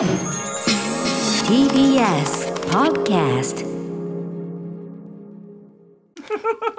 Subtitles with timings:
[0.00, 0.08] TBS
[2.70, 3.66] Podcast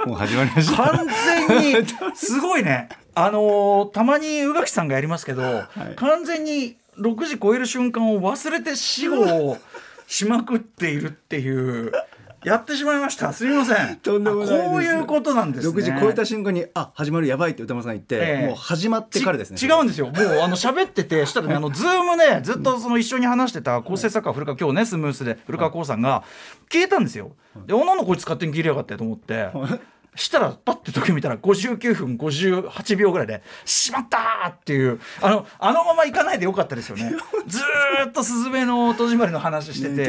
[0.08, 0.90] もう始まりました。
[0.90, 1.08] 完
[1.48, 5.44] 全にすごいねあのーたまに宇垣さんがやりますけど、
[5.98, 9.58] 完全に6時超える瞬間を忘れて死後を
[10.08, 11.92] しまくっているっていう
[12.44, 13.32] やってしまいました。
[13.34, 13.98] すみません。
[13.98, 15.74] とんでもないこういうことなんですね。
[15.74, 18.48] 6時超えた瞬間にあ始まるやばいって歌丸さん言って、ええ。
[18.48, 19.58] もう始まってからですね。
[19.58, 20.08] ち違うんですよ。
[20.08, 26.24] もうあの喋っててしたらね あのズームでずっとその一緒に話してた構成作家古川今日ねスムースで古川光さんが
[26.72, 27.32] 消えたんですよ。
[27.68, 29.50] でおののこいつ勝手に切りやがってと思って
[30.16, 37.14] したらパッて時計見たら59分58秒ぐらいで「しまった!」っていうあのあのまま行かないでよかったですよね。
[37.48, 40.02] ずーっと「すずめの戸締まり」の話してて。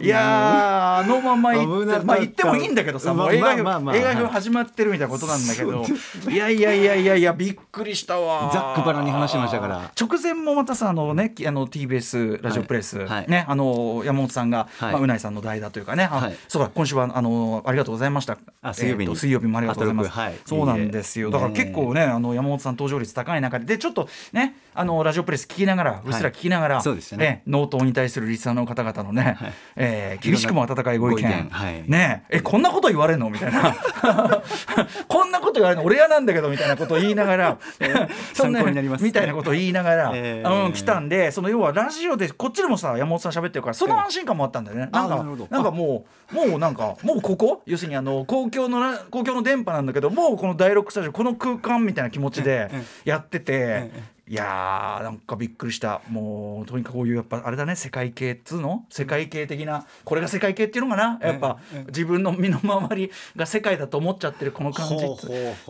[0.00, 2.02] いやーあのまま行ってた。
[2.04, 3.96] まあ行ってもいいんだけどさもう映画表まあまあまあ。
[3.96, 5.84] 映画表始まってるみたいなことなんだけど。
[6.30, 9.90] いやいやいやいやいやびっくりしたわざっくばらんに話してましたから。
[10.00, 13.08] 直前もまたさあのねきあの TBS ラジオプレス、はい。
[13.08, 13.28] はい。
[13.28, 14.92] ねあの山本さんが、はい。
[14.92, 16.36] まあ、うないさんの代打というかね、あはい。
[16.46, 18.38] そうか今週はあのありがとうございました。
[18.62, 20.34] あ水曜日に水曜日もありがとうございます、はい。
[20.44, 21.30] そうなんですよ。
[21.30, 27.42] だから結構ねあの山本さん登場率高い中ででちょっとねあのラジオプレス聞きながらうっすら聞きながら、そうでしたね。
[27.46, 29.52] え納刀に対するリスナーの方々のね、はい。
[29.76, 31.50] えー厳しくも温かいご意見。
[31.86, 33.30] ねええこんなこと言われんの？
[33.30, 33.74] みたいな。
[35.08, 35.84] こんなこと言われるの？
[35.84, 37.58] 俺嫌なんだけどみたいなことを言いながら
[38.34, 39.04] そん参考になります。
[39.04, 45.48] みたいなことを言いながら、えーうん、来たんでその要はラジオでこっちでもさ山本さん喋ってるからその安心感もあったんだよね、なんかあなるほど。
[45.50, 47.62] なんかもうもうなんかもうここ？
[47.66, 54.13] 要するにあの公共のな公共の電波なんだけどもうこの第六スタジオこの空間みたいな気持ちでえやってて。
[54.26, 56.00] ええいやーなんかびっくりした。
[56.08, 58.86] もうとにかくこういうやっぱあれだね世界系っつうの？
[58.88, 61.18] 世界系的なこれが世界系っていうのかな？
[61.22, 64.96] やっぱええ自分の身の回りが世界だと思っちゃってるこの感じ。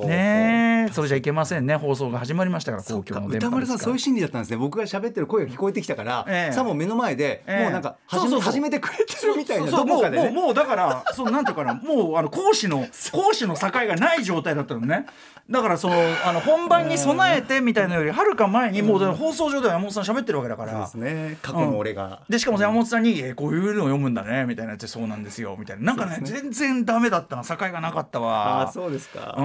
[0.06, 0.92] ねえ。
[0.92, 1.77] それじゃいけませんね。
[1.77, 3.50] 放送が始まりましたから公共の電歌波ですから。
[3.50, 4.56] 丸さんそういう心理だったんですね。
[4.56, 6.52] 僕が喋ってる声が聞こえてきたから、ええ。
[6.52, 7.62] さも目の前で、ええ。
[7.64, 10.25] もうなんか始めそう始めてくれてるみたいなどこかでね。
[10.27, 11.75] もうもうもうだからそうなんていうかな。
[11.75, 15.06] もうあの講師の講師の境がない状態だったのね。
[15.50, 20.72] だからそのあの本番に備えてみたいなよりはるか前にもう放送上では山本さん喋ってるわけだから。
[20.72, 21.38] そうですね。
[21.43, 25.94] 過去の俺が、でしかも山本さんにえ「こういうの読むんだね」みたいなやつそうなんですよみたいな。
[25.94, 28.60] なんかね全然ダメだったな境がなかったあわ。
[28.62, 29.34] あそうですか。
[29.38, 29.43] う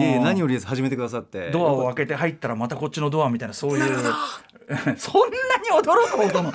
[0.00, 0.02] ん。
[0.02, 1.50] いえ何よりです始めてくださって。
[1.50, 3.82] ドアを開けて入ったらまたこっちのドアみたいなそういう。
[4.72, 6.52] そんなに驚くほどの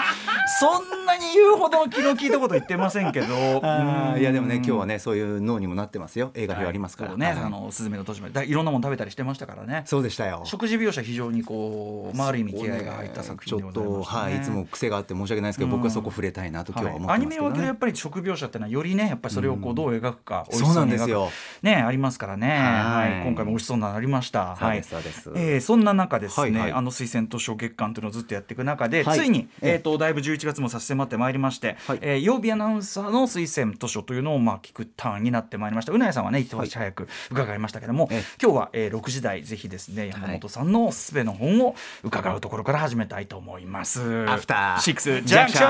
[0.59, 3.27] そんなに言うほどの気の利いたこと言ってませんけど。
[4.17, 6.31] いやでもね今日はねねそういう脳にもなってますよ。
[6.33, 7.37] 映画表ありますから、ね、はい。
[7.37, 8.33] あのスズメの戸締まり。
[8.33, 9.83] だいろんなもの食べたりしてましたからね。
[9.85, 10.41] そうでしたよ。
[10.43, 11.76] 食事描写非常にこう、
[12.13, 21.29] まあ、ある意味気合が入った作品でございました、ね、はいいつも癖があって申し訳ないですけど、僕はそこ触れたいなと今日は思はい、アニってますけどね、メをやっぱり食描写ってのはよりねやっぱりそれをこうどう描くか、美味しそうそうんですよ。
[21.61, 23.11] ねありますからね、はい。
[23.11, 24.55] はい、今回も美味しそうなのありました。
[24.55, 24.83] はい。
[24.83, 25.31] そうです。
[25.35, 26.71] えーそんな中ですね、はいはい。
[26.73, 29.19] あの推薦図書月間というのをずっとやっていく中で、はい。
[29.19, 29.75] ついに、えええ。
[29.77, 31.99] ー、とだいぶ11月も差し迫ってまいりまして、はい。
[32.01, 35.91] えー曜日アナウンサーの推薦図書というのをまあ聞くターンになってまいりました。
[35.91, 38.23] うなやさんはね一足早く伺いましたけども、ええ。
[38.41, 41.66] 今日は、えー、6時台ぜひですね山本さんのすべの本を
[42.03, 44.25] 伺うところから始めたいと思います。
[44.27, 45.67] アフターシックスジャンクション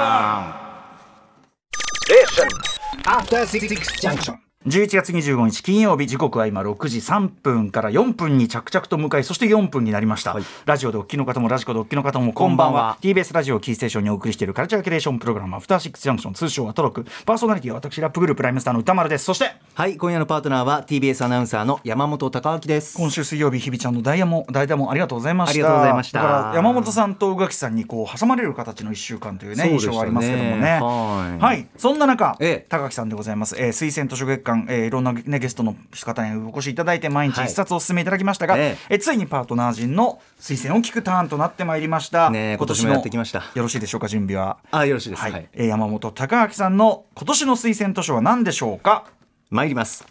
[3.03, 3.67] After Six
[4.01, 4.46] Junction.
[4.67, 10.43] 11月25日金曜日時刻は今6時3分から4分に着々と向かいそして4分になりました、はい。
[10.65, 12.97] ラジオでお聞きの方もラジコでお聞きの方もこんばんは。
[12.97, 13.23] こんばんは。
[13.23, 17.05] TBS ラジオキーステーションにお送りしているカルチャーキュレーションプログラムアフターシックスジャンクション通称はトロク。
[17.25, 19.23] パーソナリティは私ラップグループライムスターの歌丸です。
[19.23, 22.97] そしてはい今夜のパートナーは TBS アナウンサーの山本貴明です。
[22.97, 25.51] 今週水曜日日比ちゃんのダイヤモ代打もありがとうございました。
[25.51, 26.51] ありがとうございました。
[26.55, 30.79] 山本さんと宇垣さんにこう挟まれる形の1週間というね印象がありますけどもね。
[30.81, 31.67] はいはい。
[31.77, 32.65] そんな中、ええ。
[32.69, 37.47] 高木さんでございます、えー、推薦図書月間、えーいろんな、ね、ゲストの方にお越しいただいて毎日はい。
[37.47, 38.95] 一冊お勧めいただきましたが、ええ。
[38.95, 43.39] ーついにパートナー陣の推薦を聞くターンとなってまいりました、ねえ今年もやってきました。
[43.53, 44.57] よろしいでしょうか準備は。
[44.71, 45.21] あよろしいです。
[45.21, 45.49] はい、はい。
[45.53, 49.05] えー山本隆明さんの今年の推薦図書は何でしょうか？
[49.49, 50.05] 参ります。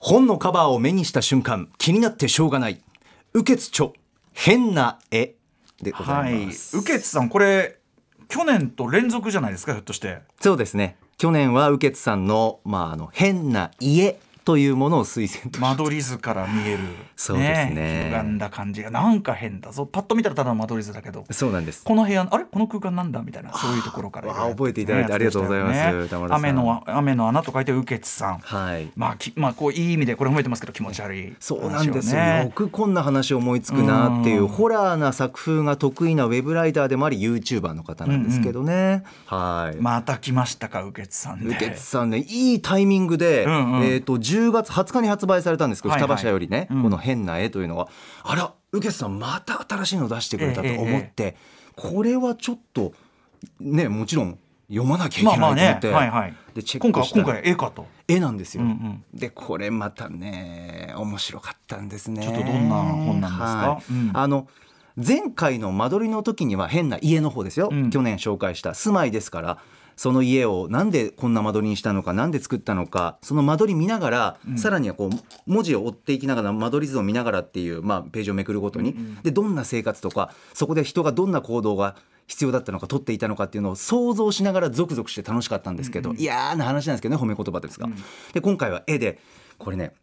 [0.00, 2.80] 本のカバーを目にした瞬間気になってしょうがない。
[3.34, 3.90] 右傑著
[4.32, 5.34] 変な絵
[5.82, 7.77] でござはいいます、右傑さんこれ
[8.28, 10.18] 去年と連続じゃないですかひょっとして。
[10.40, 10.96] そうですね。
[11.16, 16.78] 去年は右傑さんの,、まあ、あの変な家というものを推薦と間取り図から見える。
[17.16, 18.10] そうですね。
[18.10, 18.82] 歪んだ感じ。
[18.82, 19.84] がなんか変だぞ。
[19.84, 21.26] パッと見たらただの間取り図だけど。
[21.30, 21.84] そうなんです。
[21.84, 22.46] この部屋あれ？
[22.46, 23.52] この空間なんだみたいな。
[23.52, 25.74] そういうところからわあ覚えていただいてありがとうございます。
[25.74, 26.38] ね田村さん。
[26.38, 28.38] 雨の雨の穴と書いて右傑さん。
[28.38, 28.90] はい。
[28.96, 31.36] まあきまあこういい意味でこれ褒めてますけど気持ち悪い。
[31.40, 34.48] そうなんですよ、よくこんな話思いつくなっていううん。
[34.48, 41.52] ホラーな作風が得意なウェブライターでもあり YouTuber の方なんですけどね、はい、また来ましたか右傑さんね。
[41.52, 43.82] ルケツさんねいいタイミングで、うんうん。
[43.82, 46.82] えー、と10月20日に発売されたんですけど、双葉社よりね、うん。
[46.84, 47.88] この変な絵というのは。
[48.22, 51.36] あらウケツさんまた新しいの出してくれたと思って、
[51.76, 52.92] これはちょっと
[53.60, 54.38] ねもちろん
[54.68, 55.94] 読まなきゃいけないと思って、ね。
[55.94, 56.34] はいはい。
[56.54, 57.86] でチェッ今回クし今回絵かと。
[58.06, 59.04] 絵なんですよ、うんうん。
[59.14, 62.22] でこれまたね面白かったんですね。
[62.22, 63.44] ちょっとどんな本なんですか？
[63.44, 63.92] はい。
[63.92, 64.10] うん。
[64.14, 64.48] あの
[64.96, 67.90] 前回の間取りの時には変な家の方ですよ、うん。
[67.90, 69.58] 去年紹介した住まいですから
[69.98, 75.10] その家をなんでこんな間取りにしたのかなんで作ったのかその間取り見ながら、さらにはこう
[75.46, 81.96] 文字を追っていきながら間取り図を見ながらっていう、まあ、ページをめくるごとに、でどんな生活とかそこで人がどんな行動が
[82.28, 87.88] 必要だったのか取っていたのかっていうのを想像しながらゾクゾクして楽しかったんですけど、嫌な話なんですけどね褒め言葉ですが、
[88.32, 89.18] で今回は絵で
[89.58, 89.94] これね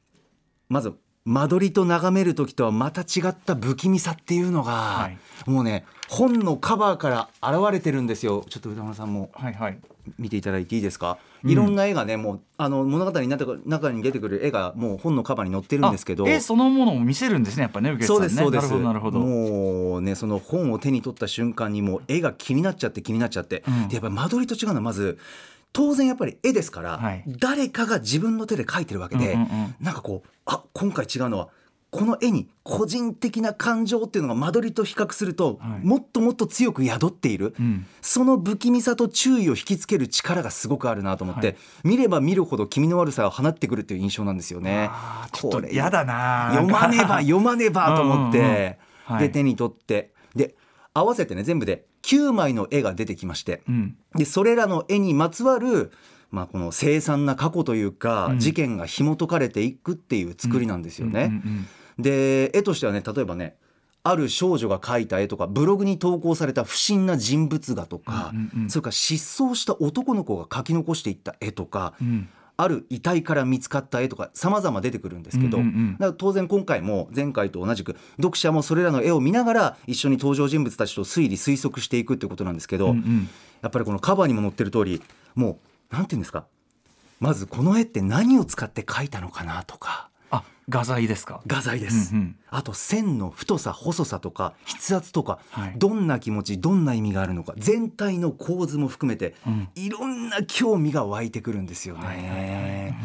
[0.67, 0.93] まず
[1.25, 5.17] 間取りと眺める時とはまた違った不気味さっていうのが、はい。
[5.49, 8.45] もうね本のカバーから現れてるんですよ。
[8.47, 9.31] ちょっと歌村さんも。
[9.33, 9.79] はいはい。
[10.19, 16.27] 見ていただいていいですか、いろんな絵がねもうあの物語になった中に出てくる絵がもう本のカバーに載ってるんですけど。
[16.27, 18.69] あ絵そのものを見せるんですねやっぱね受けそうですそうです。
[18.69, 19.19] なるほどなるほど。
[19.19, 23.87] もうねその本を手に取った瞬間にもう絵が気になっちゃって気になっちゃって、うん。
[23.87, 25.17] でやっぱり間取りと違うのはまず
[25.75, 27.23] 当然やっぱり絵ですから、はい。
[27.27, 29.75] 誰かが自分の手で描いてるわけで、うんうんうん。
[29.81, 31.49] なんかこうあ今回違うのは
[31.91, 35.85] この絵に個人的な感情っていうのが間取りと比較すると、はい。
[35.85, 37.85] もっともっと強く宿っている、うん。
[38.01, 41.57] その不気味さと注意を引きつける力がすごくあるなと思って、はい。
[41.83, 44.89] 見れば見るほど気味の悪さを放ってくるっていう印象なんですよね。
[45.33, 48.79] ちょっことれ嫌だな読まねば読まねばと思って、
[49.19, 50.13] で手に取って。
[50.33, 50.55] で
[50.93, 53.97] 合わせてね全部で9枚の絵が出てきまして、うん。
[54.15, 55.91] でそれらの絵にまつわる、
[56.31, 58.39] まあ、この凄惨な過去というか、うん。
[58.39, 61.31] 事件が紐解かれていくっていう作りなんですよね。
[61.97, 63.55] で絵としてはね例えばね
[64.03, 68.33] ある少女が描いた絵とかブログに投稿された不審な人物画とか、
[68.67, 83.29] それから失踪した男の子が描き残していった絵とか、うんある遺体から見つかった絵とか様々出てくるんですけど、うんうん当然今回も前回と同じく読者もそれらの絵を見ながら一緒に登場人物たちと推理推測していくってことなんですけど、うんうん。
[83.61, 85.01] やっぱりこのカバーにも載ってる通り
[85.33, 85.59] も
[85.91, 86.45] うなんていうんですか？
[87.19, 90.14] まずこの絵って何を使って描いたのかなとかあ
[90.67, 91.41] 画材ですか？
[91.45, 92.35] 画材です、うんうん。
[92.49, 95.73] あと線の太さ細さとか筆圧とか、はい。
[95.77, 99.69] どんな気持ちどんな意味があるのか全体の構図も含めて、うん。
[99.75, 102.97] いろんな興味が湧いてくるんですよね。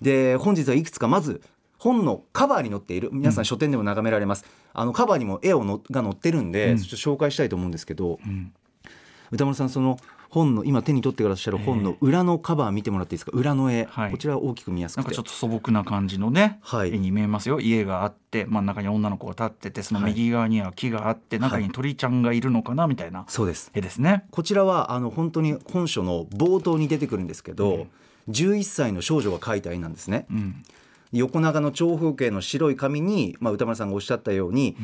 [0.00, 1.42] で本日はいくつかまず
[1.78, 6.78] 本のカバーに載っている皆さん書店でも眺められます、あのカバーにも絵をのが載ってるんで、うん。
[6.78, 8.52] ちょっと紹介したいと思うんですけど、うん。
[9.30, 9.98] 歌丸さんその
[10.34, 13.30] 本の今手に取ってくださる本の裏のカバー見てもらっていいですか？
[13.32, 14.10] 裏の絵、はい。
[14.10, 15.02] こちら大きく見やすくて。
[15.02, 16.92] なんかちょっと素朴な感じのね、はい。
[16.92, 17.60] 絵に見えますよ。
[17.60, 23.70] 家があって真ん中に女の子が立っててその右側には木があって、中に鳥ちゃんがいるのかなみたいなそうです。
[23.74, 24.24] 絵ですね。
[24.32, 27.86] こちらはあの本当に本書の冒頭に出てくるんですけど、
[28.28, 30.26] 11歳の少女が描いた絵なんですね。
[30.30, 30.62] うん。
[31.12, 34.76] 横長の長方形の白い紙に、まあ、歌丸さんがおっしゃったように、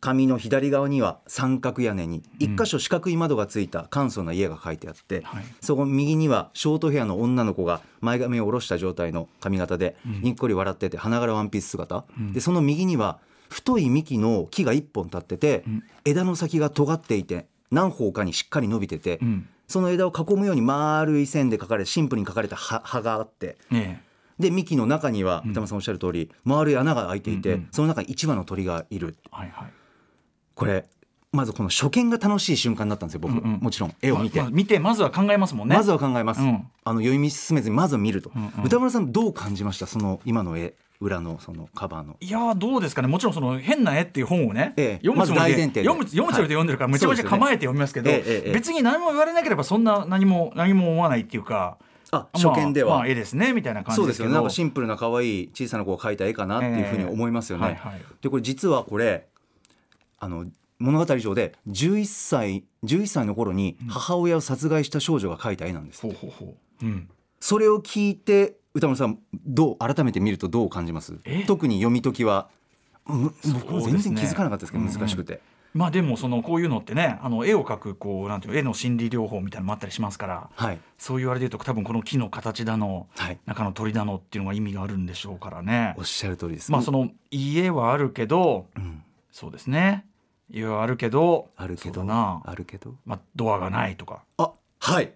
[0.00, 5.44] 紙の左側には三角屋根に一箇所四角い窓がついた簡素な家が描いてあって、はい。
[5.60, 13.18] そこ右にはショートヘアの女の子が前髪を下ろした状態の髪型で、にっこり笑ってて花柄ワンピース姿、でその右には
[13.48, 15.64] 太い幹の木が一本立ってて、
[16.04, 19.48] 枝の先が尖っていて何方かにしっかり伸びてて、うん。
[19.66, 24.00] その枝を囲むように丸い線で描かれシンプルに描かれた葉葉があってえ
[24.38, 29.16] で幹の中には歌間さんおっしゃる通り丸い穴が開いていて、その中に1羽の鳥がいる。
[29.26, 29.72] えはいはい
[30.58, 30.84] これ
[31.30, 33.60] まずこの初見が楽しい瞬間だったんですよ僕、うんうん。
[33.60, 35.76] もちろん絵を見て、まま見てまずは考えますもんね。
[35.76, 36.66] まずは考えます、うん。
[36.84, 38.64] あの読み進めずにまずは見ると、うんうん。
[38.64, 39.86] 歌丸さんどう感じました？
[39.86, 42.16] その今の絵裏のそのカバーの。
[42.18, 43.08] いやーどうですかね。
[43.08, 45.06] もちろんその変な絵っていう本をね、ええ。
[45.06, 45.84] 読むつもりでまで。
[45.84, 46.92] 読む読むつもりで読んでるから、はい。
[46.94, 48.22] めちゃめちゃ構えて読みますけど、ね。
[48.24, 51.76] え別に何も言われなければそんな何も何も思わないっていうか
[52.10, 54.12] あ初見では、まあまあ絵ですねみたいな感じそうでけど。
[54.12, 54.34] ですすよね。
[54.34, 58.02] なんかシンプルな可愛い小さな子が描いた絵かなっていうふうに思いますよね、ええはいはい。
[58.22, 59.28] でこれ実はこれ
[60.18, 60.46] あの
[60.78, 67.08] 物語上で11歳11歳の頃に母親を殺害した少女が描いた絵なんです、ほうほうん、
[67.40, 71.18] それを聞いて歌丸さんどう改めて見るとどう感じます？
[71.24, 71.44] え？
[71.44, 72.48] 特に読み解きは
[73.08, 75.40] うですね全然気づかなかったですけどうんうん難しくて、
[75.74, 80.78] まあでもそのこういうのってねあの絵を描くこうなんていうの絵の心理療法みたいなのもあったりしますからはい。
[80.98, 83.38] そういうあれで言うと多分この木の形だの、はい。
[83.46, 85.94] 中の鳥だのっていうのが意味があるんでしょうからね。
[85.98, 86.70] おっしゃる通りです。
[86.70, 90.06] まあその家はあるけどうんそうですね。
[90.50, 92.04] 家はあるけどあるけど？
[92.04, 92.42] な。
[92.44, 92.94] あるけど？
[93.04, 94.22] まあ、ドアがないとか。
[94.36, 95.12] あはい。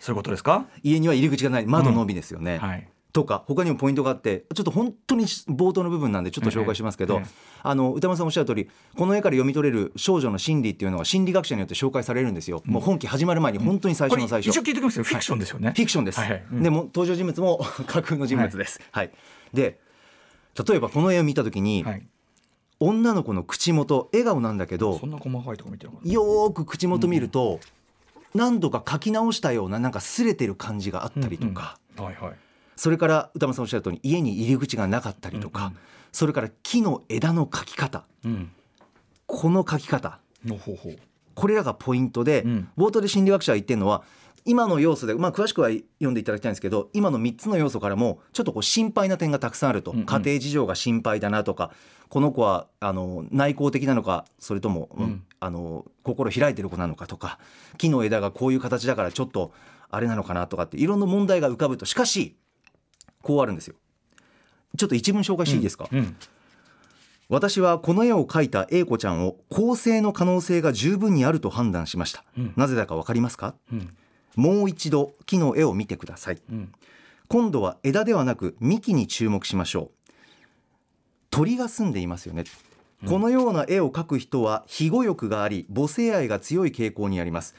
[0.00, 1.66] そういうことですか、家には入り口がない。
[1.66, 7.28] 窓のみですよね、はい、とか他にもポイントがあってちょっと本当に冒頭の部分なんでちょっと紹介しますけど、ええええ
[7.62, 16.44] あの歌丸さんおっしゃる通りこの絵から読み取れる少女の心理っていうのは心理学者によって紹介されるんですよ、もう本期始まる前に本当に最初の最初、一応聞いておきますけどフィクションですよね、フィクションです、はいはい。
[16.50, 16.62] うん。
[16.64, 19.12] でも登場人物も架空の人物です、はい。
[19.54, 19.78] で
[20.68, 22.02] 例えばこの絵を見た時に、はい
[22.84, 26.08] 女の子の口元笑顔なんだけどそんな細かいとこ見てなかった。
[26.08, 27.60] よーく口元見ると、
[28.34, 32.32] 何度か書き直したようななんか擦れてる感じがあったりとか、はいはい。
[32.76, 35.78] それから歌間さんおっしゃる通り家に入り口がなかったりとか、うんうん
[36.12, 38.04] それから木の枝の描き方。
[38.24, 38.52] うん。
[39.26, 40.18] この描き方。
[41.34, 42.68] これらがポイントで、うん。
[42.76, 44.02] 冒頭で心理学者が言ってるのは
[44.44, 50.06] 今の要素で、まあ、詳しくは読んでいただきたいんですけど今の3つの要素からもちょっとこう心配な点がたくさんあると、うんうん。
[50.06, 51.70] 家庭事情が心配だなとか
[52.08, 55.24] この子はあの内向的なのかそれとも、うんうん。
[55.40, 57.38] あの心開いてる子なのかとか
[57.78, 59.52] 木の枝がこういう形だからちょっと
[59.90, 61.84] あれなのかなとかっていろんな問題が浮かぶと。
[61.84, 62.36] しかし
[63.22, 63.74] こうあるんですよ。
[64.76, 66.16] ちょっと一文紹介していいですか、うん。
[67.28, 72.52] 私はこの絵を描いた A 子ちゃんを構成の可能性が十分にあると判断しました、うん。
[72.56, 73.54] なぜだかわかりますか？
[73.72, 73.94] うん
[74.36, 76.42] もう一度木の絵を見てください。
[76.50, 76.72] うん。
[77.28, 80.12] 今度は枝ではなく幹に注目しましょう。
[81.30, 82.44] 鳥が住んでいますよね、
[83.08, 87.54] このような絵を描く人は庇護欲があり母性愛が強い傾向にあります。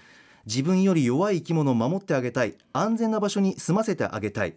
[0.46, 2.56] 自分より弱い生き物を守ってあげたい。
[2.72, 4.56] 安全な場所に住ませてあげたい。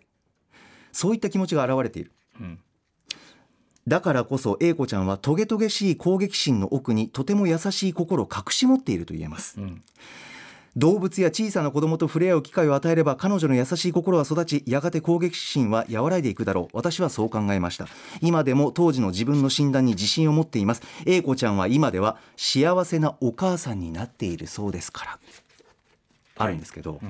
[0.92, 2.12] そういった気持ちが現れている。
[2.40, 2.58] うん。
[3.86, 9.60] だからこそ A 子ちゃんはトゲトゲしい攻撃心の奥にとても優しい心を隠し持っていると言えます。
[9.60, 9.82] うん
[10.76, 16.76] 動物や小さな子供と触れ合う機会を与えれば彼女の優しい心は育ちやがて攻撃心は和らいでいくだろう。
[16.76, 17.86] 私はそう考えました。
[18.20, 20.82] 今でも当時の自分の診断に自信を持っています。
[21.06, 25.18] A 子ちゃんは今では幸せなお母さんになっているそうですから。
[26.36, 27.00] あるんですけど、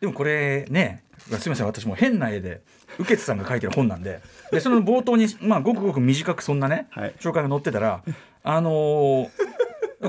[0.00, 1.66] でもこれねすみません。
[1.66, 2.62] 私も変な絵で
[2.98, 4.20] 右傑さんが書いてる本なんで
[4.50, 7.14] でその冒頭に、まあ、ごくごく短くそんなね、はい。
[7.20, 8.02] 紹介が載ってたら
[8.42, 9.28] あのー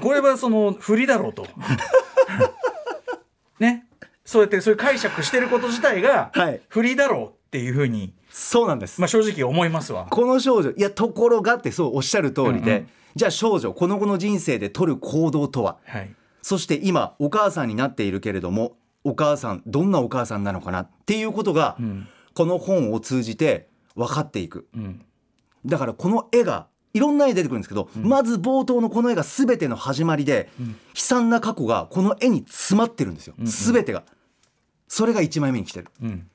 [0.01, 1.48] これはその振りだろうと
[3.60, 3.86] ね。
[4.26, 6.62] そうやってそういう解釈してること自体がはい。
[6.68, 10.08] 振りだろうっていうふうに、そうなんです、まあ、正直思いますわ。
[10.10, 12.88] この少女いやところがってそうおっしゃる通りで、うんうん。
[13.16, 15.78] じゃあ少女この後の人生で取る行動とは？
[15.86, 16.14] はい。
[16.42, 22.08] そして今お母さんになっているけれどもお母さんどんなお母さんなのかなっていうことが、うん。
[22.34, 24.68] この本を通じて分かっていく。
[24.76, 25.06] うん。
[25.66, 34.04] だからこの絵がいろんな絵出てくるんですけど、まず冒頭のこの絵が全ての始まりで、悲惨な過去がこの絵に詰まってるんですよ、全てが。
[34.88, 35.88] それが1枚目に来てる。
[36.01, 36.27] うん。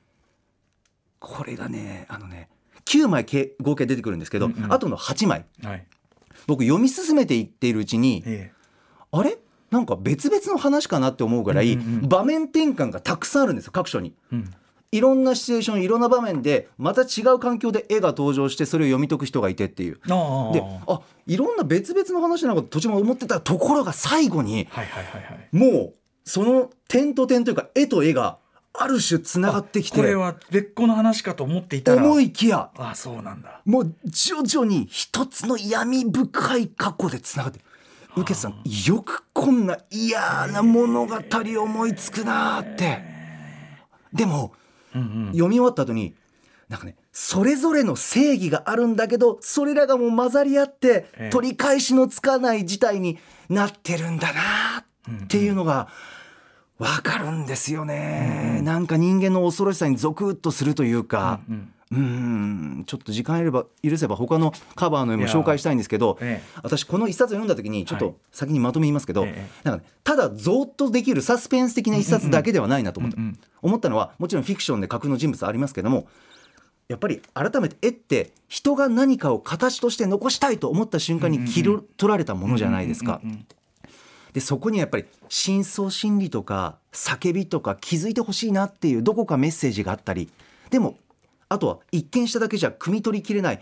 [1.19, 2.49] これがねあのね
[2.85, 4.73] 9枚け合計出てくるんですけど、うんうん。
[4.73, 5.45] あとの8枚。
[5.61, 5.85] はい。
[6.47, 8.53] 僕読み進めていっているうちにえ
[9.11, 9.37] あれ？
[9.69, 12.09] なんか別々の話かなって思うぐらい、うんうんうん。
[12.09, 14.13] 場面転換がたくさんあるんですよ各所に。
[14.31, 14.53] えうん
[14.93, 19.95] いろんなシチュエーションいろんな場面でまた違う環境で絵が登場してそれを読み解く人がいてっていう。
[19.95, 25.49] であいろんな別々の話なのかと途中まで思ってたところが最後にはいはいはいはい。
[25.51, 25.93] もう
[26.25, 28.37] その点と点というか絵と絵が
[28.71, 32.03] ある種つながってきてこれは別個の話かと思っていたら。
[32.03, 33.61] 思いきやああそうなんだ。
[33.65, 37.65] もう徐々に一つの闇深い過去でつながってる。
[38.15, 43.01] 受けさんよくこんな嫌な物語思いつくなーって。
[44.13, 44.53] でも
[44.95, 45.25] うんうん。
[45.27, 46.15] 読み終わった後に
[46.69, 51.29] なんかねそれぞれの正義があるんだけどそれらがもう混ざり合ってええ。
[51.29, 53.19] 取り返しのつかない事態に
[53.49, 54.85] なってるんだな
[55.23, 55.89] っていうのが
[56.79, 66.59] わかるんですよね、なんか人間の恐ろしさにゾクッとするというかうんうーんちょっと時間いれば許せば他のカバーの絵も紹介したいんですけど、ええ。
[66.63, 68.09] 私この一冊読んだ時にちょっはい。
[68.11, 69.49] と先にまとめ言いますけど、ええ。
[69.63, 76.05] なんかね、ただゾーッとできるサスペンス的な一冊だけではないなと思った、うんうん思ったのはもちろんフィクションで架空の人物ありますけども
[76.89, 83.21] やっぱり改めて絵って人が何かを形として残したいと思った瞬間に切り取られたものじゃないですか。
[84.33, 90.29] でそこにはやっぱり深層心理とか叫びとか気づいてほしいなっていうどこかメッセージがあったり
[90.71, 90.97] でも
[91.53, 93.61] あとは一見しただけじゃ汲み取りきれない。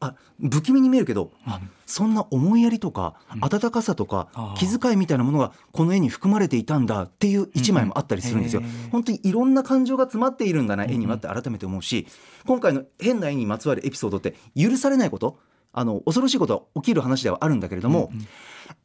[0.00, 8.62] あ不気味に見えるけど、あそんな思いやりとか温かさとか、気遣いみたいなものがこの絵に含まれていたんだっていう一枚もあったりするんですよ。
[8.62, 12.06] うん本当にいろんな感情が詰まっているんだな絵にはって改めて思うし
[12.46, 15.38] 今回の変な絵にまつわるエピソードって許されないこと
[15.72, 18.12] あの恐ろしいことは起きる話ではあるんだけれども、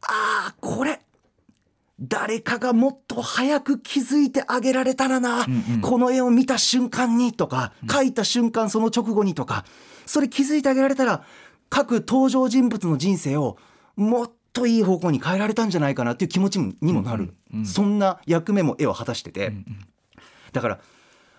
[0.01, 0.99] ああこれ
[1.99, 5.81] 誰かがもっと早く気づいてあげられたらな、んうん。
[5.81, 9.65] この絵を見た瞬間にとか描いた瞬間その直後にとか
[10.05, 11.23] それ気づいてあげられたら
[11.69, 13.57] 各登場人物の人生を
[13.95, 19.65] もっといい方向に変えられたんじゃないかなっていう気持ちにもなる、うんうんそんな役目も絵は果たしてて、うん。
[20.51, 20.79] だから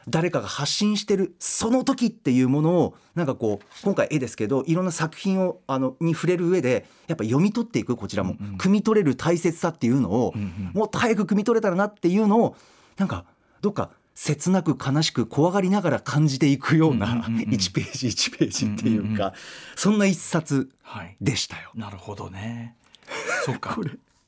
[0.09, 12.57] 誰かが発信してるその時っていうものをなんかこう今回絵ですけどいろんな作品をあのに触れる上でやっぱ読み取っていくこちらも、汲み取れる大切さっていうのを、うんうんもっと早く汲み取れたらなっていうのを
[12.97, 13.25] なんか
[13.61, 19.35] どっか切なく悲しく怖がりながら感じていくよううんなうんうんうん1ページ1ページっていうか
[19.77, 21.71] そんな一冊はいでしたよ。
[21.75, 22.77] なるほどね。
[23.45, 23.77] そうか。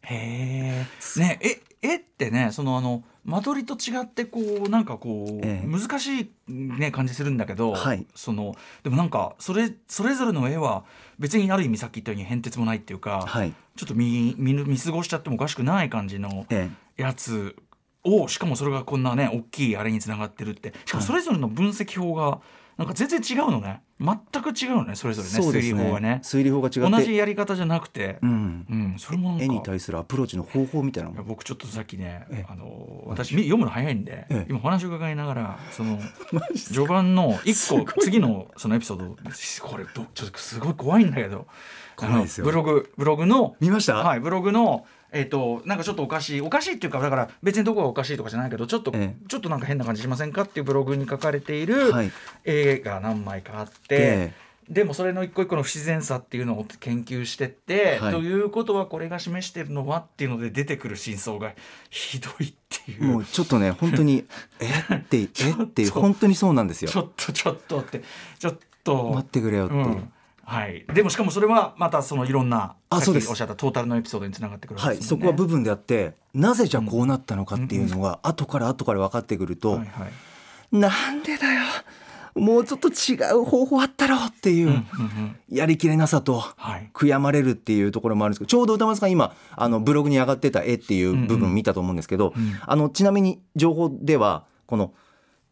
[0.03, 1.19] へえ。
[1.21, 5.67] ねえ絵ってねそのあの間取りと違ってこうなんかこう、ええ。
[5.67, 8.07] 難しいね感じするんだけど、はい。
[8.15, 10.85] そのでもなんかそれそれぞれの絵は
[11.19, 13.53] 別にある意味さっき言ったように変哲もないっていうか、はい。
[13.77, 17.57] ちょっと見見ぬ見過ごしちゃってもおかしくない感じのえやつ
[18.05, 20.73] をしかもそれがこんなね大きいあれにつながってるって。
[20.85, 22.41] しかもそれぞれの分析法が
[22.77, 23.81] なんか全然違うのね。
[23.99, 25.35] 全く違うのねそれぞれね。
[25.35, 26.21] 推理法がね。
[26.23, 26.81] 推理法が違って。
[26.81, 28.35] 同じやり方じゃなくて、ううん
[28.95, 32.47] ん、それもなんか絵に対するアプローチの方法みたいなもん僕ちょっとさっきね、ええ。
[32.51, 33.35] あの私？
[33.35, 34.47] み読むの早いんで、ええ。
[34.51, 35.99] 今お話を伺いながらその
[36.55, 39.17] 序盤の一個次のそのエピソード
[39.67, 40.25] これどち？
[40.25, 41.47] ょっとすごい怖いんだけど
[41.97, 42.45] 怖いですよ。
[42.47, 43.95] あのブログブログの見ました？
[43.97, 52.13] はいブログのえっ、となんかちょっとおかしいおかしいっていうかだから別にどこがおかしいとかじゃないけどちょっと、えちょっとなんか変な感じしませんかっていうブログに書かれているはい。
[52.45, 53.73] 絵が何枚かあって。
[53.91, 58.13] えでもそれの一個一個の不自然さっていうのを研究してって、はい。
[58.13, 61.53] ということはこれが示してるのはっていうので出てくる真相が
[61.89, 63.05] ひどいっていう。
[63.05, 64.25] もうちょっとね本当に
[64.59, 66.91] えってえって本当にそうなんですよ。
[66.91, 68.03] ちょっとちょっとって
[68.39, 69.11] ちょっと。
[69.15, 70.13] 待ってくれよっていう、うん
[70.49, 73.29] はい、でもしかもそれはまたそのいろんなあそうです。
[73.29, 75.27] おっしゃったトータルのエピソードにつながってくるわはい、けですもんね。
[75.27, 80.77] そこは部分であってなぜじゃあこうなったのかっていうのが後から後から分かってくると、はいはい。
[80.77, 81.63] なんでだよ。
[82.37, 84.85] もうちょっと違う方法あったろっていう、
[85.49, 86.91] やりきれなさとはい。
[86.93, 92.53] 悔やまれるっていうところもあるんですけどちょうど歌丸さんが今あのブログに上がってた絵っていう部分見たと思うんですけど、うん。
[92.65, 94.93] あのちなみに情報ではこの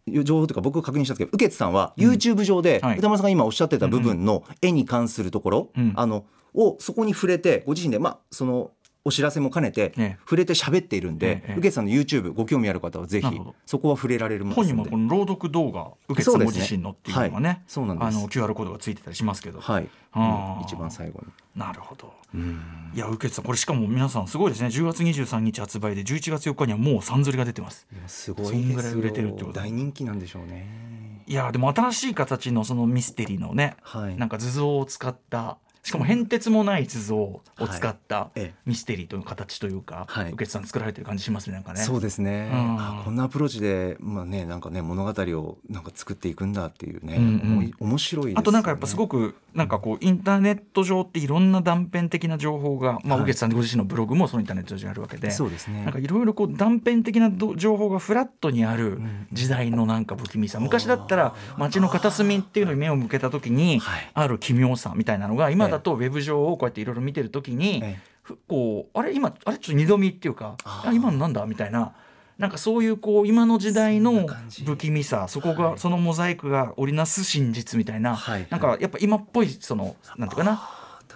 [0.07, 2.99] 情報というか僕確認したんですけど右傑さんは YouTube 上ではい。
[2.99, 5.93] 歌丸さんが今おっしゃってた部分の絵に関するところ、うん。
[5.97, 8.71] あのをそこに触れてご自身でまあその
[9.05, 10.17] お知らせも兼ねてええ。
[10.21, 17.61] 触れて喋っているんで、ええ右傑さんの YouTube ご興味ある方はぜひそこは触れられる本人もこの朗読動画受けさんご自身のっていうのがねはい。
[17.67, 18.19] そうなんです。
[18.19, 20.65] あの QR コードがついてたりしますけど、はい、あー。
[20.65, 21.33] 一番最後に。
[21.55, 22.13] なるほど。
[22.35, 22.93] うん。
[22.95, 24.69] いや受けさんこれしかも皆さんすごいですね。
[24.69, 27.87] 10月23日発売で11月4日にはもうさんずりが出てます。
[28.07, 31.23] すごいそんぐらい売れてるってこと大人気なんでしょうね。
[31.27, 34.17] いやでも新しい形のそのミステリーのね、はい。
[34.17, 38.55] なんか図像を使ったしかも変哲もない図像を使ったええ。
[38.65, 40.33] ミステリーという形というか、はい。
[40.33, 41.81] 受けさん作られてる感じしますねなんかね。
[41.81, 42.77] そうですね、うん。
[42.81, 47.73] あこんなアプローチでまあねなんかね物語をなんか作っていくんだっていうね、うんうん。
[47.79, 48.35] 面白いね。
[48.37, 53.35] あとなんかやっぱすごくなんかこうインターネット上っていろんな断片的な情報が、まあ、はい。
[53.35, 55.85] さんご自身のブログもそのインターネット上にあるわけで、そうですね。
[55.85, 60.61] なんかいろいろこう断片的など情報がフラットにあるん時代のなんか不気味さ。
[60.61, 64.11] 昔だったら街の片隅っていうのに目を向けた時にはい。
[64.15, 71.93] ある奇妙さみたいなのが今だとウェブ上をこうやっていろいろ見てる時にえふこうあれ今あれちょっと二度見っていうかあ今のなんだみたいな。
[72.37, 74.27] なんかそういうこう今の時代の
[74.67, 75.57] 不気味さそこはい。
[75.57, 78.47] がそのモザイクが織りなす真実みたいなはい。
[78.51, 80.57] なんかやっぱ今っぽいそのなんていうかな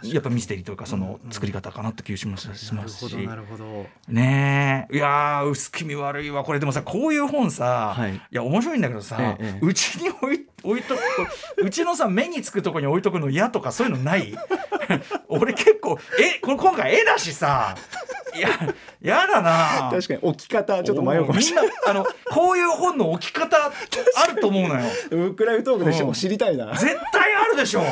[0.03, 2.73] やっぱミステリーというかその作り方かなって気がしますし。
[2.75, 3.87] なるほどなるほど。
[4.09, 4.97] ねえ。
[4.97, 6.61] いやー薄気味悪いわこれ。
[6.61, 8.15] でもさこういう本さ、はい。
[8.17, 9.67] い、や面白いんだけどさええええ。
[9.67, 11.01] うち、に置い 置いとく
[11.59, 14.37] うちのさ目につくとこに置いとくの嫌とかそういうのない？
[15.29, 17.77] 俺結構えこれ今回絵だしさ
[18.35, 18.49] いや
[19.01, 19.89] やだな。
[19.91, 24.75] 確かに置き方ちょっと迷うかもしみんなあのこういう本の置き方あると思うのよ。
[24.75, 26.09] れないブックライフトークでしうん。
[26.11, 26.67] ょ知りたいな。
[26.75, 27.83] 絶対あるでしょ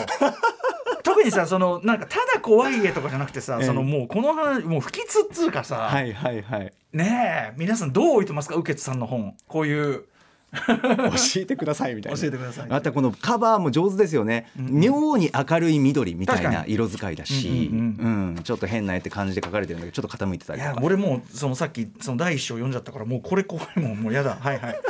[1.16, 3.66] 特にさそのなんかただ怖い絵とかじゃなくてさ、ええ。
[3.66, 6.72] そのもうこの話もう不吉っつうかさ、はいはいはい。
[6.92, 8.56] ねえ皆さんどう置いてますか？
[8.56, 9.34] 右傑さんの本。
[9.48, 10.04] こういう
[10.66, 12.18] 教えてくださいみたいな。
[12.18, 12.68] 教えてください。
[12.68, 18.42] またこのカバーも上手ですよね、妙に明るい緑みたいな色使いだし、ううんうん。
[18.42, 20.74] ちょっと変な絵って感じで描かれてるんだけどちょっと傾いてたいりとか。
[20.74, 24.36] や俺もうそのさっきその第一章読んじゃったからもうこれ怖いもんもうやだ。
[24.40, 24.80] はいはい。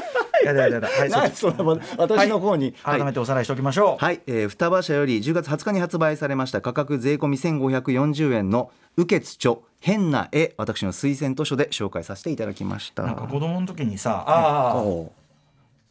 [0.45, 13.03] やだやだやだはい そんなもん私の方に、改めておさらいしておきましょう、はい、えー、双葉社より10月20日に発売されました価格税込み1540円の右傑著変な絵私の推薦図書で紹介させていただきました。
[13.03, 14.83] なんか子供の時にさああ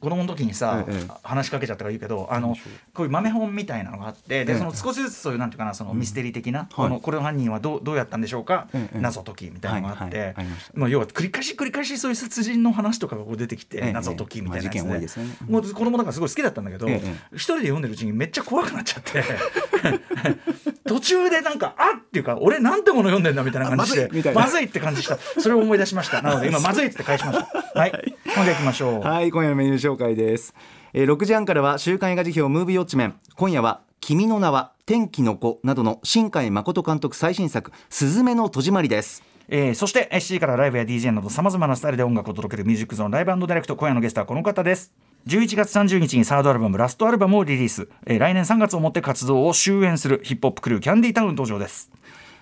[0.05, 1.07] 子供の時にさ、ええ。
[1.23, 2.55] 話しかけちゃったから言うけどあの
[2.93, 4.59] こういう豆本みたいなのがあってでええ。
[4.59, 6.91] その少しずつそういうなんていうかなそのミステリー的な、こはい。
[6.91, 10.35] のこれの犯人はどうどうやったんでしょうか、ええ謎解きみたいなのがあって、
[10.75, 15.07] まあ要は繰り返し繰り返しそういう殺人の話とかがこう出てきて、ええ謎解きみたいなやつで。
[15.07, 15.35] すよね。
[15.49, 17.01] もう子供だからすごい好きだったんだけど、え。
[17.33, 19.23] 一人で読んでるうちにめっちゃ怖くなっちゃって
[20.87, 25.17] 途中でなんかあっていうか俺なんてもの読んでんだみたいな感じであまずいって感じした。
[25.17, 26.21] それを思い出しました。
[26.21, 27.47] なので今まずいって返しました。
[27.79, 28.15] はい。
[28.35, 28.99] ほんでいきましょう。
[28.99, 30.53] はい今夜のメニュー紹介です、
[30.93, 33.15] えー、6時半からは週刊映画辞表ムービーウォッチメン。
[33.35, 39.23] 今夜は君の名は天気の子などの新海誠監督最新作すずめの戸締まりです。
[39.47, 43.75] えーそして7時からライブや DJ などさまざまなスタイルで音楽を届けるミュージックゾーンライブディレクト。
[43.75, 44.93] 今夜のゲストはこの方です
[45.27, 51.89] 11月30日にサードアルバムラストアルバムをリリース、えー来年3月をもって活動を終焉するヒップホップクルーキャンディタウン登場です。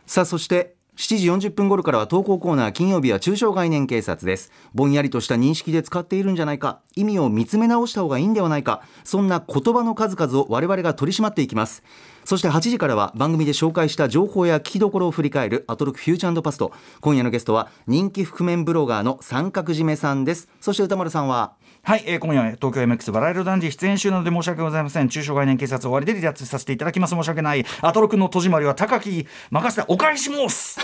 [0.05, 4.51] さあそして7時40分頃からは投稿コーナー金曜日は中小概念警察です。
[4.73, 6.81] ぼんやりとした認識で使っているんじゃないか。
[6.97, 8.83] 意味を見つめ直した方がいいんではないか。
[9.05, 11.83] そんな言葉の数々を我々が取り締まっていきます。
[12.25, 16.73] そして8時からは番組で紹介した情報や聞きどころを振り返るアトロクフューチャーパスト。
[16.99, 20.49] 今夜のゲストは人気覆面ブロガーの三角締めさんです。
[20.59, 21.53] そして歌丸さんは
[21.85, 30.79] はい、えー今夜は東京 MX バラエロダンジ出演週なので申し訳ございません中小概念警察終わりで離脱させていただきます申し訳ないアトロクの戸締まりは高木任せてお返し申す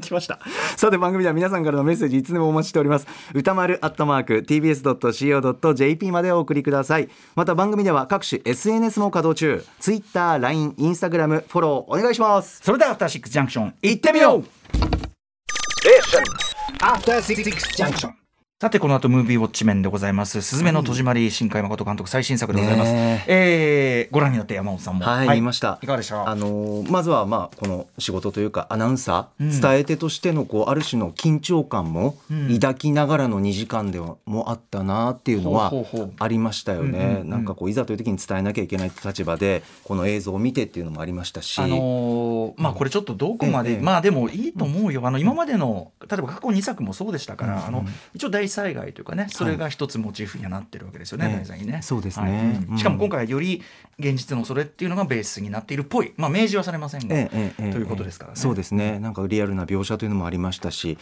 [0.00, 0.40] 来ました
[0.76, 14.44] さて番組では皆さんからのメッセージいつでもお待ちしております歌丸アットマーク tbs.co.jp までお送りくださいまた番組では各種 SNS も稼働中 Twitter、LINE、Instagram フォローお願いしますそれではアフターシックスジャンクション行ってみよう
[16.80, 18.21] After Six Junction.
[18.62, 25.04] さてこの後ムービーウォッチメンでございます「すずめの戸締まり」新海誠監督最新作でございます、ねえーご覧になって山本さんも。
[25.04, 25.78] はい、見ました。
[25.82, 26.28] いかがでした？
[26.28, 32.54] あのーまずはまあこの仕事というかアナウンサー、うん伝え手としてのこうある種の緊張感もうん。
[32.60, 35.72] 抱きながらの2時間ではもあったなっていうのは
[36.20, 43.80] ありましたよね、うんうんうんなんかこういざという時に伝えなきゃいけないって立場でこの映像を見てっていうのもありましたし、あのーまあこれちょっとどこまで、ええ。
[43.80, 45.00] まあでもいいと思うよ。
[45.04, 51.36] あの今までの例えば過去2作もそうでしたから、あの一応大災害というかねそれが一つモチーフにはなってるわけですよね、ええ。
[51.36, 51.80] 題材にね。
[51.82, 52.64] そうですね。
[52.68, 52.78] はい。
[52.78, 53.62] しかも今回はより
[53.98, 56.12] 現実のそれっていうのがベースになっているっぽい。
[56.16, 58.36] まあ明示はされませんが、ええええということですからね。
[58.36, 58.98] そうですね。
[58.98, 60.98] なんかリアルな描写というのもありましたし。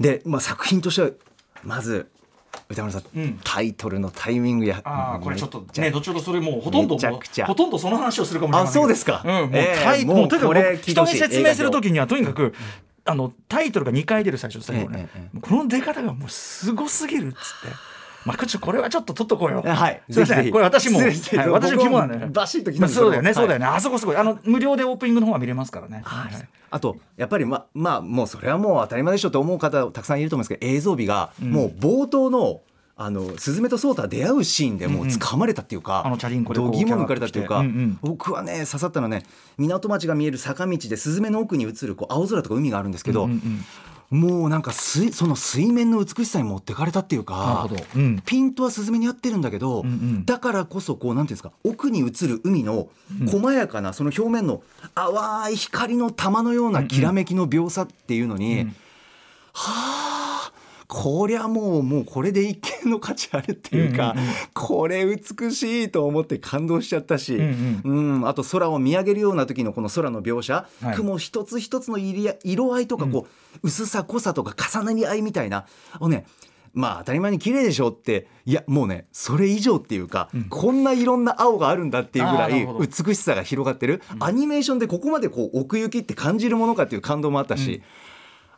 [0.00, 1.10] で、まあ、作品としては
[1.62, 2.08] まず
[2.68, 3.40] 歌丸さん、うん。
[3.44, 8.80] タイトルのタイミングやああこれちょっとね後ほどそれもうほとんどほとんどその話をするかもしれませんけど。
[8.80, 9.22] あそうですか。
[9.24, 12.54] うん、もうええタイもうとにかく人に説明するときにはとにかく
[13.04, 17.92] あのタイトルが2回出る最初最後ね、えええこの出方がもうすごすぎるっつって。
[18.24, 19.62] まあ、ちこれはちょっと取っとこうよ。
[19.62, 20.50] はいすいません。
[20.52, 21.08] これ私も、はい、
[21.48, 23.66] 私の肝なんで、僕もバシッときたますそうだよね、はいそうだよね。
[23.66, 24.16] あそこすごい。
[24.16, 26.02] あの無料でオープニングの方は見れますからね。
[26.04, 32.62] はいはいあとやっぱりままあもうそれはもう当たり前でしょと思う方たくさんいると思うんですけど映像美がもう冒頭の、
[32.96, 37.98] あのスズメとソータが出会うシーンでもう掴まれたっていうか、あのチャリンコでこう度肝抜かれたっていうか、うんうん。
[38.02, 39.24] 僕はね刺さったのはね
[39.56, 43.64] 港町が見える坂道でスズメの奥に映るこう青空とか海があるんですけど、うんうん
[44.12, 47.84] もうなんか水その水面の美しさに持ってかれたっていうかなるほど。
[47.96, 48.22] うん。
[48.26, 50.24] ピントはスズメに合ってるんだけど、うんうん。
[50.26, 52.90] だからこそこうなんていうんですか奥に映る海の
[53.26, 54.62] 細やかなその表面の
[54.94, 58.76] 淡い光の玉のようなきらめきの描写っていうのに、うん。
[59.54, 60.52] はあ
[60.94, 64.34] こりゃもうもうこれで一見の価値あるっていうか、うんうんうん。
[64.52, 70.94] これ美しいと思って感動しちゃったし、うんうんあと空を見上げるような時のこの空の描写、はい。
[70.94, 75.64] 雲一つ一つの色合いとかこう、薄さ濃さとか重なり合いみたいな。
[75.98, 76.26] をね
[76.74, 87.82] まあ当たり前に綺麗でしょっていやもうねそれ以上っていうか、こんないろんな青があるんだっていうぐらい美しさが広がってる、アニメーションでここまでこう奥行きって感じるものかっていう感動もあったし、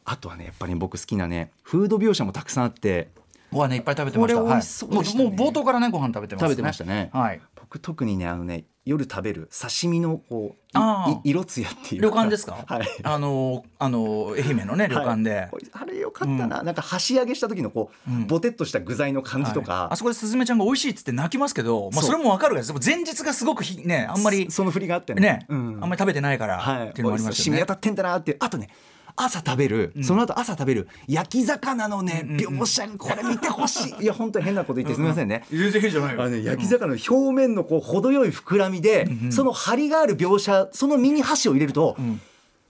[0.05, 3.09] あとはねやっぱり僕好きなねフード描写もたくさんあって
[3.51, 4.41] ご飯ねいっぱい食べてました。
[4.41, 4.97] これ美味しそうね。
[4.97, 5.17] はい。
[5.17, 6.49] もうもう冒頭からねご飯食べてますね。
[6.49, 7.11] 食べてましたね。
[7.13, 7.41] はい。
[7.55, 12.09] 僕特にねあのね夜食べる刺身のこう色艶っていうか。
[12.09, 12.65] 旅館ですか？
[12.67, 12.87] はい。
[13.03, 15.31] あのあの愛媛のね旅館で。
[15.35, 18.27] はいあれよかったな、なんか箸上げした時のこう、うん。
[18.27, 19.93] ボテッとした具材の感じとか、はい。
[19.93, 25.21] あそこでスズメちゃんが美味しいっつって泣きますけど、まあ、それもわかるからでも前日がすごくひねあんまりそその振りがあってね。
[25.21, 25.79] ね、うん。
[25.81, 26.89] あんまり食べてないから、はい。
[26.89, 27.57] っていうのもありますよね。
[27.57, 28.69] 染み当たってんだなってあとね
[29.17, 30.89] 朝食べる、その後朝食べる。
[31.07, 33.95] 焼き魚のね、描写がこれ見てほしい。
[34.03, 41.97] いや本当に変なこと言ってすみませんね、全然変じゃないあのね、焼き魚の表面のこう程よい膨らみで、その張りがある描写その身に箸を入れると、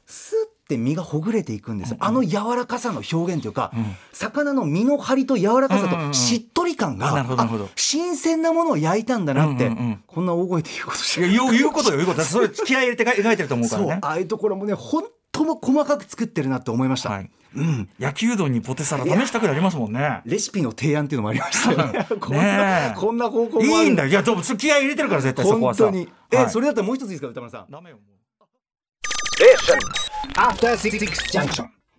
[0.06, 3.72] スッて身がほぐれていくんですよ、あの柔らかさの表現というか、
[4.12, 6.08] 魚の身の張りと柔らかさうんうんうん。
[6.08, 7.64] としっとり感が、なるほどなるほど。
[7.64, 10.02] あ新鮮なものを焼いたんだなって、うんうんうん。
[10.06, 12.22] こんな大声で言うことしいや言うことよ言うこと。
[12.22, 13.88] それ気合い入れて描いてると思うからね。
[13.88, 15.04] そうああいうところもね本
[15.44, 17.30] 当も細かく作ってるなって思いました、はい。
[17.56, 20.22] うん、焼きうどんにポテサラ試したくなりますもんね。
[20.24, 22.06] レシピの提案っていうのもありましたよね。
[22.20, 23.68] こんねなえこんな方法もある。
[23.68, 24.08] いいんだよ。
[24.08, 25.84] いやでも気合い入れてるから絶対そこはさ。
[25.84, 26.08] 本当に。
[26.32, 26.50] え、はい。
[26.50, 27.70] それだったらもう一ついいですか歌丸さん？
[27.70, 28.14] ダメよもう。
[30.36, 30.98] After Six
[31.30, 31.68] Junction.